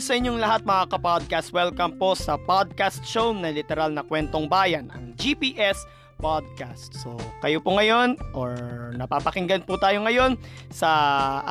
[0.00, 1.52] Year sa inyong lahat mga kapodcast.
[1.52, 5.84] Welcome po sa podcast show na literal na kwentong bayan, ang GPS
[6.16, 6.96] Podcast.
[6.96, 8.56] So, kayo po ngayon or
[8.96, 10.40] napapakinggan po tayo ngayon
[10.72, 10.88] sa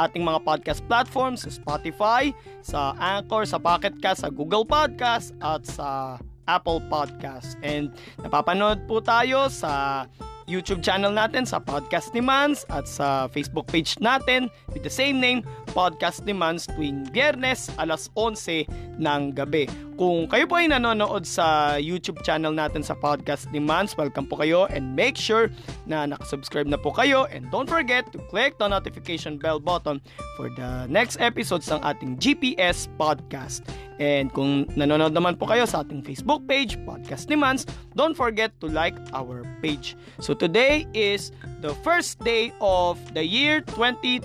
[0.02, 2.34] ating mga podcast platforms, sa Spotify,
[2.66, 6.18] sa Anchor, sa Pocket Cast, sa Google Podcast at sa
[6.50, 7.54] Apple Podcast.
[7.62, 10.10] And napapanood po tayo sa
[10.50, 15.22] YouTube channel natin sa Podcast ni Mans at sa Facebook page natin with the same
[15.22, 15.46] name,
[15.78, 18.66] Podcast ni Mans tuwing biyernes alas 11
[18.98, 19.70] ng gabi.
[19.94, 24.42] Kung kayo po ay nanonood sa YouTube channel natin sa Podcast ni Mans, welcome po
[24.42, 25.54] kayo and make sure
[25.86, 30.02] na nakasubscribe na po kayo and don't forget to click the notification bell button
[30.34, 33.62] for the next episodes ng ating GPS Podcast.
[34.00, 37.68] And kung nanonood naman po kayo sa ating Facebook page, Podcast ni Mans,
[38.00, 40.00] don't forget to like our page.
[40.24, 44.24] So today is the first day of the year 2021.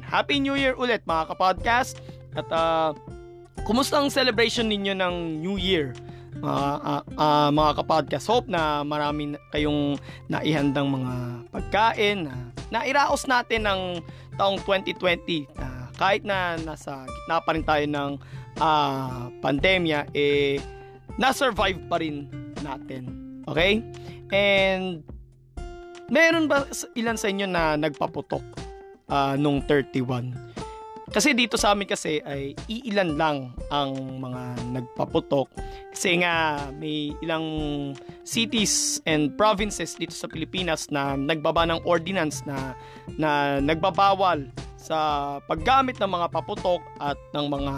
[0.00, 2.00] Happy New Year ulit mga kapodcast.
[2.32, 2.96] At uh,
[3.68, 5.14] kumusta ang celebration ninyo ng
[5.44, 5.92] New Year?
[6.40, 10.00] Uh, uh, uh, mga kapodcast, hope na marami kayong
[10.32, 11.12] naihandang mga
[11.52, 12.34] pagkain na
[12.72, 13.80] nairaos natin ng
[14.40, 18.10] taong 2020 na uh, kahit na nasa gitna pa rin tayo ng
[18.60, 20.62] uh, pandemya, eh,
[21.18, 22.30] na-survive pa rin
[22.62, 23.10] natin.
[23.48, 23.82] Okay?
[24.30, 25.02] And,
[26.12, 28.44] meron ba ilan sa inyo na nagpaputok
[29.08, 30.48] uh, nung 31?
[31.08, 33.36] Kasi dito sa amin kasi ay iilan lang
[33.72, 34.42] ang mga
[34.76, 35.48] nagpaputok.
[35.88, 37.46] Kasi nga may ilang
[38.28, 42.76] cities and provinces dito sa Pilipinas na nagbaba ng ordinance na
[43.16, 47.74] na nagbabawal sa paggamit ng mga paputok at ng mga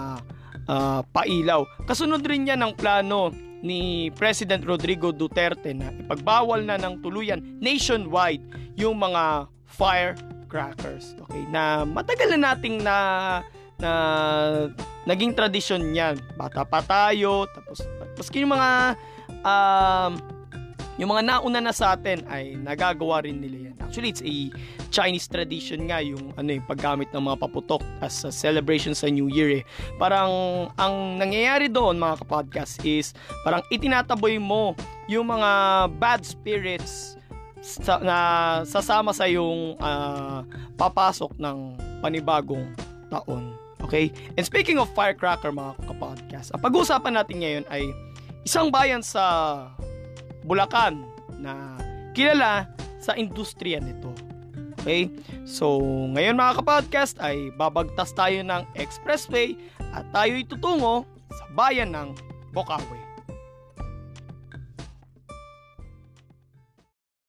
[0.66, 1.65] uh, pailaw.
[1.87, 8.44] Kasunod rin yan ng plano ni President Rodrigo Duterte na ipagbawal na ng tuluyan nationwide
[8.76, 11.12] yung mga firecrackers.
[11.28, 12.97] Okay, na matagal na nating na
[13.81, 13.93] na
[15.09, 16.21] naging tradisyon niyan.
[16.37, 17.81] Bata pa tayo, tapos
[18.16, 18.97] maski yung mga
[19.44, 20.12] um,
[21.00, 23.77] yung mga nauna na sa atin ay nagagawa rin nila yan.
[23.81, 24.53] Actually, it's a
[24.93, 29.33] Chinese tradition nga yung ano yung paggamit ng mga paputok as a celebration sa New
[29.33, 29.65] Year eh.
[29.97, 34.77] Parang ang nangyayari doon mga kapodcast is parang itinataboy mo
[35.09, 35.50] yung mga
[35.97, 37.16] bad spirits
[37.65, 38.16] sa, na
[38.69, 40.44] sasama sa yung uh,
[40.77, 42.77] papasok ng panibagong
[43.09, 43.56] taon.
[43.89, 44.12] Okay?
[44.37, 47.89] And speaking of firecracker mga kapodcast, ang pag-uusapan natin ngayon ay
[48.44, 49.25] isang bayan sa
[50.45, 51.05] Bulacan
[51.41, 51.77] na
[52.12, 52.69] kilala
[53.01, 54.12] sa industriya nito.
[54.81, 55.12] Okay?
[55.45, 55.81] So,
[56.17, 59.56] ngayon mga kapodcast ay babagtas tayo ng expressway
[59.93, 62.09] at tayo itutungo sa bayan ng
[62.51, 62.99] Bocaue.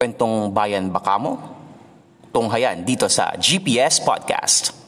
[0.02, 1.38] Kwentong Bayan Bakamo?
[2.34, 4.81] Tunghayan dito sa GPS Podcast.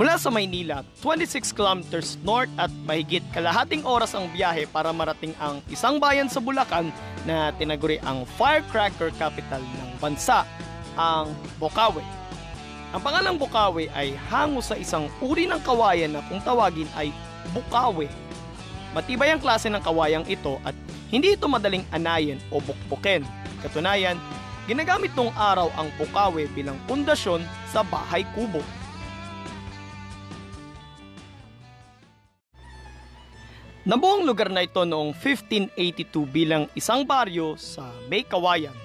[0.00, 5.60] Mula sa Maynila, 26 kilometers north at mahigit kalahating oras ang biyahe para marating ang
[5.68, 6.88] isang bayan sa Bulacan
[7.28, 10.48] na tinaguri ang firecracker capital ng bansa,
[10.96, 12.00] ang Bocaue.
[12.96, 17.12] Ang pangalang Bocaue ay hango sa isang uri ng kawayan na kung tawagin ay
[17.52, 18.08] Bukawe.
[18.96, 20.72] Matibay ang klase ng kawayang ito at
[21.12, 23.20] hindi ito madaling anayin o bukbukin.
[23.60, 24.16] Katunayan,
[24.64, 28.64] ginagamit noong araw ang Bukawe bilang pundasyon sa bahay kubo.
[33.80, 38.76] Nabuong lugar na ito noong 1582 bilang isang baryo sa May Kawayan.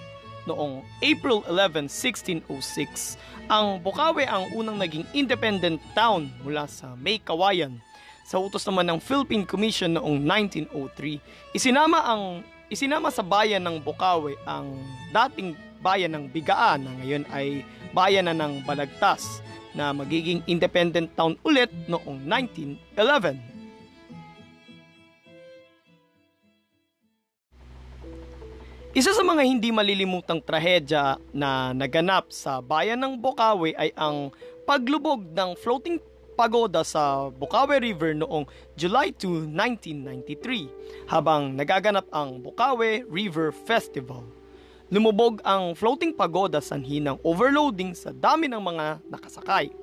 [0.47, 3.19] Noong April 11, 1606,
[3.51, 7.75] ang Bukawe ang unang naging independent town mula sa May Kawayan.
[8.24, 10.24] Sa utos naman ng Philippine Commission noong
[10.63, 11.19] 1903,
[11.51, 12.24] isinama ang
[12.71, 14.80] isinama sa bayan ng Bukawe ang
[15.12, 19.44] dating bayan ng Bigaan na ngayon ay bayan na ng Balagtas
[19.75, 23.55] na magiging independent town ulit noong 1911.
[28.95, 34.31] Isa sa mga hindi malilimutang trahedya na naganap sa bayan ng Bokawe ay ang
[34.63, 36.00] paglubog ng floating
[36.39, 38.47] pagoda sa Bukawe River noong
[38.80, 44.24] July 2, 1993 habang nagaganap ang Bukawe River Festival.
[44.88, 49.75] Lumubog ang floating pagoda sanhi ng overloading sa dami ng mga nakasakay.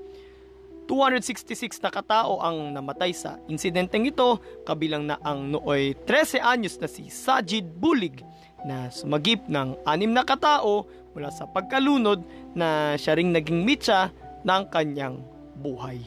[0.89, 6.89] 266 na katao ang namatay sa insidenteng ito, kabilang na ang nooy 13 anyos na
[6.89, 8.25] si Sajid Bulig
[8.67, 12.25] na sumagip ng anim na katao mula sa pagkalunod
[12.57, 14.11] na siya ring naging mitsa
[14.43, 15.21] ng kanyang
[15.59, 16.01] buhay.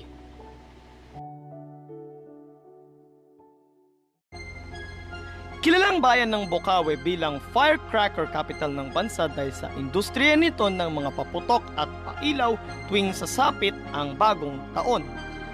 [5.66, 11.10] Kilalang bayan ng Bocaue bilang firecracker capital ng bansa dahil sa industriya nito ng mga
[11.18, 12.54] paputok at pailaw
[12.86, 15.02] tuwing sasapit ang bagong taon.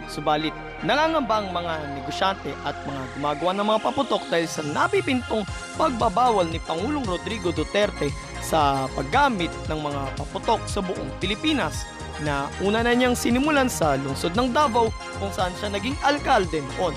[0.09, 5.45] Subalit, nangangamba ang mga negosyante at mga gumagawa ng mga paputok dahil sa napipintong
[5.77, 8.09] pagbabawal ni Pangulong Rodrigo Duterte
[8.41, 11.85] sa paggamit ng mga paputok sa buong Pilipinas
[12.21, 16.93] na una na niyang sinimulan sa lungsod ng Davao kung saan siya naging alkalde noon.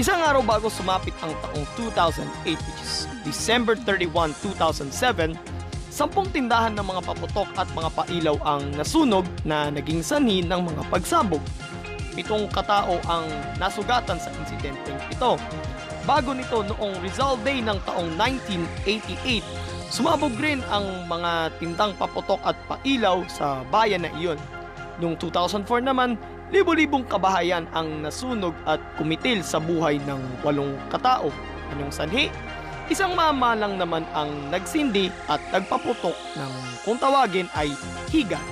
[0.00, 5.36] Isang araw bago sumapit ang taong 2008 which is December 31, 2007,
[5.92, 10.82] sampung tindahan ng mga paputok at mga pailaw ang nasunog na naging sanhi ng mga
[10.88, 11.42] pagsabog.
[12.20, 13.24] Pitong katao ang
[13.56, 15.40] nasugatan sa insidenteng ito.
[16.04, 19.40] Bago nito noong Rizal Day ng taong 1988,
[19.88, 24.36] sumabog rin ang mga tindang paputok at pailaw sa bayan na iyon.
[25.00, 26.20] Noong 2004 naman,
[26.50, 31.30] Libo-libong kabahayan ang nasunog at kumitil sa buhay ng walong katao.
[31.70, 32.26] Anong sanhi?
[32.90, 36.52] Isang mama lang naman ang nagsindi at nagpaputok ng
[36.82, 37.70] kung tawagin ay
[38.10, 38.42] higa.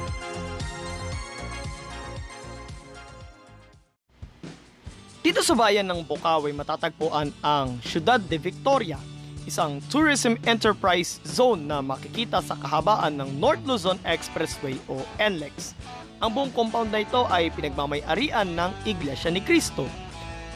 [5.28, 8.96] Dito sa bayan ng Bukawi matatagpuan ang Ciudad de Victoria,
[9.44, 15.76] isang tourism enterprise zone na makikita sa kahabaan ng North Luzon Expressway o NLEX
[16.24, 19.84] ang buong compound na ito ay pinagmamayarian ng Iglesia ni Cristo.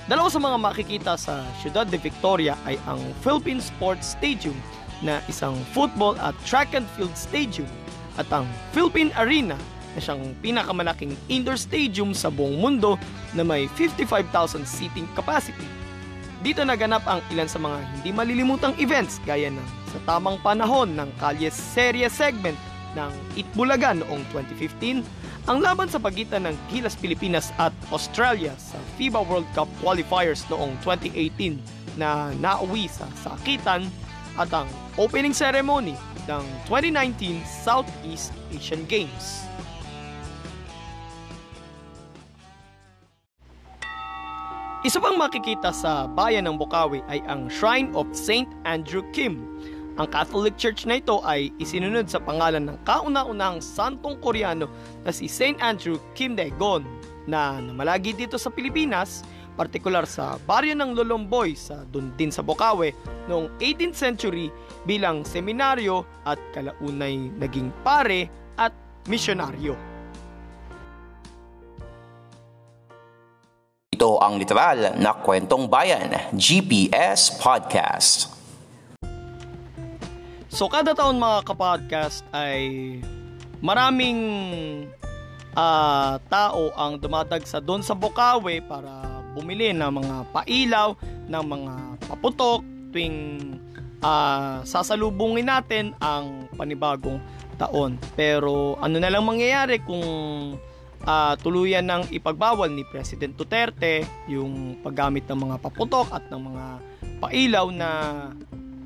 [0.08, 4.56] Dalawa sa mga makikita sa Ciudad de Victoria ay ang Philippine Sports Stadium
[5.04, 7.68] na isang football at track and field stadium
[8.16, 9.60] at ang Philippine Arena
[9.94, 12.96] na siyang pinakamalaking indoor stadium sa buong mundo
[13.36, 15.68] na may 55,000 seating capacity.
[16.42, 19.62] Dito naganap ang ilan sa mga hindi malilimutang events gaya ng
[19.94, 22.58] sa tamang panahon ng Kalye Serie segment
[22.98, 25.04] ng Itbulaga noong 2015
[25.50, 30.78] ang laban sa pagitan ng Gilas Pilipinas at Australia sa FIBA World Cup qualifiers noong
[30.86, 31.58] 2018
[31.98, 33.90] na nauwi sa sakitan
[34.38, 35.98] at ang opening ceremony
[36.30, 39.42] ng 2019 Southeast Asian Games.
[44.82, 48.50] Isa pang makikita sa bayan ng Bukawi ay ang Shrine of St.
[48.66, 49.46] Andrew Kim
[49.94, 54.66] ang Catholic Church na ito ay isinunod sa pangalan ng kauna-unahang santong Koreano
[55.06, 55.54] na si St.
[55.62, 56.82] Andrew Kim Dae-gon
[57.30, 59.22] na namalagi dito sa Pilipinas,
[59.54, 62.90] partikular sa baryo ng Lolomboy sa dun din sa Bocaue
[63.30, 64.50] noong 18th century
[64.82, 68.26] bilang seminaryo at kalaunay naging pare
[68.58, 68.74] at
[69.06, 69.91] misyonaryo.
[74.02, 78.34] Ito ang literal na kwentong bayan, GPS Podcast.
[80.50, 82.98] So kada taon mga kapodcast ay
[83.62, 84.18] maraming
[85.54, 90.98] uh, tao ang dumatagsa doon sa Bukawe para bumili ng mga pailaw,
[91.30, 91.74] ng mga
[92.10, 93.54] paputok tuwing
[94.02, 97.22] uh, sasalubungin natin ang panibagong
[97.54, 98.02] taon.
[98.18, 100.02] Pero ano na lang mangyayari kung
[101.06, 106.64] uh, tuluyan ng ipagbawal ni President Duterte yung paggamit ng mga paputok at ng mga
[107.22, 107.90] pailaw na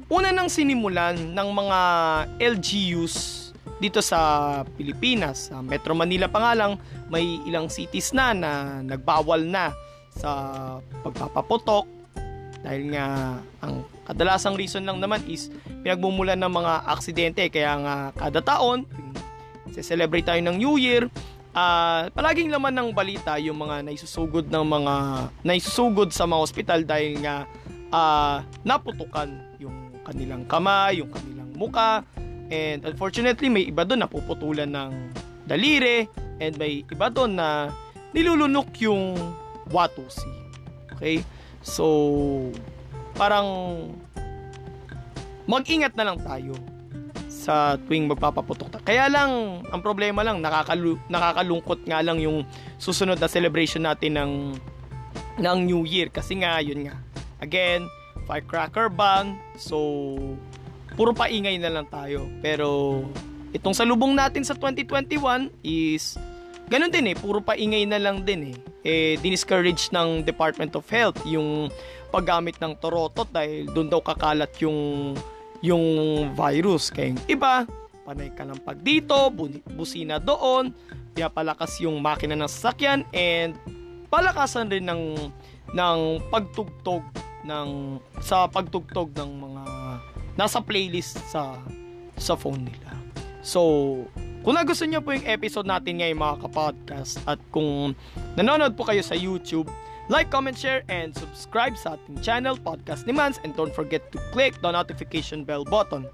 [0.07, 1.81] una nang sinimulan ng mga
[2.39, 3.47] LGUs
[3.77, 5.53] dito sa Pilipinas.
[5.53, 6.73] Sa Metro Manila pa nga lang,
[7.13, 9.75] may ilang cities na na nagbawal na
[10.17, 10.31] sa
[11.05, 11.85] pagpapaputok
[12.65, 15.53] dahil nga ang kadalasang reason lang naman is
[15.85, 18.89] pinagmumulan ng mga aksidente kaya nga kada taon
[19.71, 21.07] se-celebrate tayo ng New Year
[21.57, 24.95] uh, palaging laman ng balita yung mga naisusugod ng mga
[25.43, 27.49] naisusugod sa mga ospital dahil nga
[27.91, 32.05] uh, naputukan yung kanilang kamay, yung kanilang muka.
[32.47, 34.93] And unfortunately, may iba doon na puputulan ng
[35.51, 36.07] daliri
[36.39, 37.73] and may iba doon na
[38.15, 39.19] nilulunok yung
[39.73, 40.31] watusi.
[40.95, 41.27] Okay?
[41.67, 42.55] So,
[43.19, 43.91] parang
[45.51, 46.55] mag-ingat na lang tayo
[47.47, 48.83] sa tuwing magpapaputok.
[48.83, 52.43] Kaya lang, ang problema lang, nakakalu- nakakalungkot nga lang yung
[52.83, 54.33] susunod na celebration natin ng
[55.39, 56.99] ng New Year kasi nga yun nga.
[57.39, 57.87] Again,
[58.27, 59.39] firecracker ban.
[59.55, 59.79] So,
[60.99, 62.27] puro paingay na lang tayo.
[62.43, 63.01] Pero,
[63.55, 66.19] itong salubong natin sa 2021 is,
[66.67, 68.57] ganun din eh, puro paingay na lang din eh.
[68.87, 71.71] eh, diniscourage ng Department of Health yung
[72.11, 75.13] paggamit ng torotot dahil doon daw kakalat yung
[75.61, 75.85] yung
[76.35, 76.89] virus.
[76.93, 77.65] Kaya yung iba,
[78.07, 79.15] panay ka ng pag dito,
[79.75, 80.71] busina doon,
[81.33, 83.57] palakas yung makina ng sasakyan and
[84.13, 85.33] palakasan rin ng
[85.73, 85.99] ng
[86.29, 87.03] pagtugtog
[87.49, 89.65] ng sa pagtugtog ng mga
[90.37, 91.57] nasa playlist sa
[92.21, 92.93] sa phone nila.
[93.41, 93.63] So,
[94.43, 97.95] kung nagustuhan niyo po yung episode natin ngayon mga kapodcast at kung
[98.35, 99.71] nanonood po kayo sa YouTube,
[100.09, 104.19] like, comment, share, and subscribe sa ating channel, Podcast ni Mans, and don't forget to
[104.31, 106.07] click the notification bell button.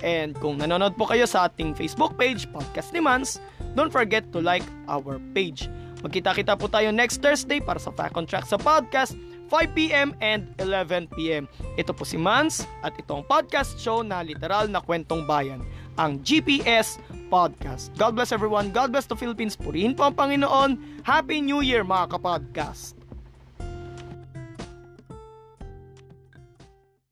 [0.00, 3.42] And kung nanonood po kayo sa ating Facebook page, Podcast ni Mans,
[3.74, 5.68] don't forget to like our page.
[6.00, 9.12] Magkita-kita po tayo next Thursday para sa Fact on Track sa podcast,
[9.52, 11.44] 5pm and 11pm.
[11.76, 15.60] Ito po si Mans at itong podcast show na literal na kwentong bayan,
[16.00, 16.96] ang GPS
[17.30, 17.94] Podcast.
[17.94, 18.74] God bless everyone.
[18.74, 19.54] God bless the Philippines.
[19.54, 21.02] Purihin po ang Panginoon.
[21.06, 22.99] Happy New Year mga kapodcast.